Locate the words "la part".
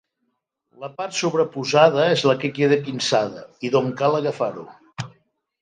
0.83-1.17